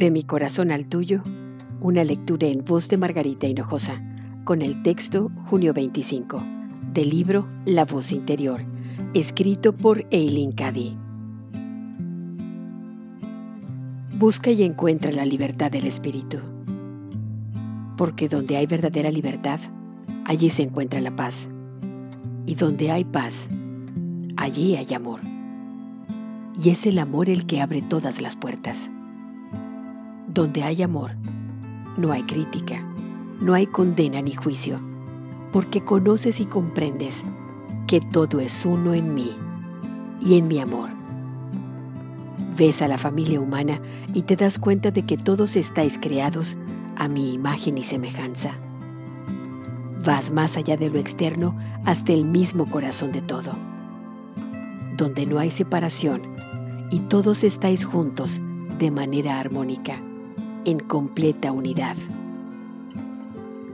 De 0.00 0.10
mi 0.10 0.22
corazón 0.22 0.70
al 0.70 0.86
tuyo, 0.86 1.22
una 1.82 2.04
lectura 2.04 2.46
en 2.46 2.64
voz 2.64 2.88
de 2.88 2.96
Margarita 2.96 3.46
Hinojosa, 3.46 4.02
con 4.44 4.62
el 4.62 4.82
texto 4.82 5.30
Junio 5.44 5.74
25, 5.74 6.42
del 6.94 7.10
libro 7.10 7.46
La 7.66 7.84
voz 7.84 8.10
interior, 8.10 8.62
escrito 9.12 9.76
por 9.76 10.06
Eileen 10.10 10.52
Cady. 10.52 10.96
Busca 14.18 14.50
y 14.50 14.62
encuentra 14.62 15.12
la 15.12 15.26
libertad 15.26 15.70
del 15.70 15.86
espíritu, 15.86 16.38
porque 17.98 18.26
donde 18.30 18.56
hay 18.56 18.64
verdadera 18.64 19.10
libertad, 19.10 19.60
allí 20.24 20.48
se 20.48 20.62
encuentra 20.62 21.02
la 21.02 21.14
paz, 21.14 21.50
y 22.46 22.54
donde 22.54 22.90
hay 22.90 23.04
paz, 23.04 23.48
allí 24.38 24.76
hay 24.76 24.94
amor. 24.94 25.20
Y 26.56 26.70
es 26.70 26.86
el 26.86 26.98
amor 26.98 27.28
el 27.28 27.44
que 27.44 27.60
abre 27.60 27.82
todas 27.82 28.22
las 28.22 28.34
puertas. 28.34 28.90
Donde 30.32 30.62
hay 30.62 30.80
amor, 30.80 31.10
no 31.96 32.12
hay 32.12 32.22
crítica, 32.22 32.80
no 33.40 33.52
hay 33.52 33.66
condena 33.66 34.22
ni 34.22 34.32
juicio, 34.32 34.80
porque 35.50 35.82
conoces 35.82 36.38
y 36.38 36.46
comprendes 36.46 37.24
que 37.88 38.00
todo 38.00 38.38
es 38.38 38.64
uno 38.64 38.94
en 38.94 39.12
mí 39.12 39.32
y 40.20 40.38
en 40.38 40.46
mi 40.46 40.60
amor. 40.60 40.90
Ves 42.56 42.80
a 42.80 42.86
la 42.86 42.96
familia 42.96 43.40
humana 43.40 43.80
y 44.14 44.22
te 44.22 44.36
das 44.36 44.56
cuenta 44.56 44.92
de 44.92 45.04
que 45.04 45.16
todos 45.16 45.56
estáis 45.56 45.98
creados 45.98 46.56
a 46.96 47.08
mi 47.08 47.34
imagen 47.34 47.76
y 47.76 47.82
semejanza. 47.82 48.52
Vas 50.04 50.30
más 50.30 50.56
allá 50.56 50.76
de 50.76 50.90
lo 50.90 51.00
externo 51.00 51.56
hasta 51.84 52.12
el 52.12 52.24
mismo 52.24 52.66
corazón 52.66 53.10
de 53.10 53.22
todo, 53.22 53.50
donde 54.96 55.26
no 55.26 55.40
hay 55.40 55.50
separación 55.50 56.22
y 56.92 57.00
todos 57.00 57.42
estáis 57.42 57.84
juntos 57.84 58.40
de 58.78 58.92
manera 58.92 59.40
armónica 59.40 60.00
en 60.64 60.78
completa 60.78 61.52
unidad. 61.52 61.96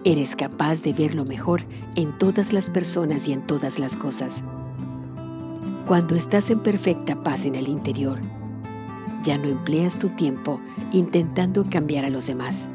Eres 0.05 0.37
capaz 0.37 0.83
de 0.83 0.93
ver 0.93 1.15
lo 1.15 1.25
mejor 1.25 1.63
en 1.97 2.17
todas 2.19 2.53
las 2.53 2.71
personas 2.71 3.27
y 3.27 3.33
en 3.33 3.43
todas 3.47 3.79
las 3.79 3.97
cosas. 3.97 4.45
Cuando 5.87 6.15
estás 6.15 6.51
en 6.51 6.61
perfecta 6.61 7.21
paz 7.23 7.45
en 7.45 7.57
el 7.57 7.69
interior, 7.69 8.21
ya 9.25 9.37
no 9.39 9.49
empleas 9.49 9.99
tu 9.99 10.09
tiempo 10.11 10.61
intentando 10.93 11.65
cambiar 11.69 12.05
a 12.05 12.11
los 12.11 12.27
demás. 12.27 12.69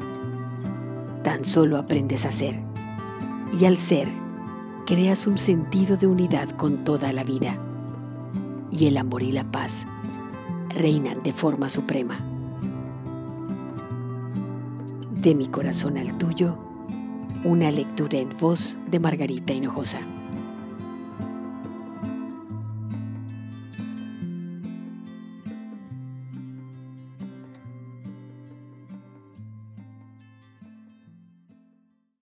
Tan 1.22 1.44
solo 1.44 1.78
aprendes 1.78 2.26
a 2.26 2.32
ser. 2.32 2.60
Y 3.58 3.64
al 3.64 3.76
ser, 3.76 4.08
creas 4.86 5.26
un 5.26 5.38
sentido 5.38 5.96
de 5.96 6.06
unidad 6.06 6.50
con 6.50 6.84
toda 6.84 7.12
la 7.12 7.24
vida. 7.24 7.56
Y 8.70 8.86
el 8.86 8.96
amor 8.96 9.22
y 9.22 9.32
la 9.32 9.44
paz 9.44 9.84
reinan 10.74 11.22
de 11.22 11.32
forma 11.32 11.70
suprema 11.70 12.31
de 15.22 15.36
mi 15.36 15.46
corazón 15.46 15.96
al 15.98 16.18
tuyo, 16.18 16.58
una 17.44 17.70
lectura 17.70 18.18
en 18.18 18.36
voz 18.38 18.76
de 18.90 18.98
Margarita 18.98 19.52
Hinojosa. 19.52 20.00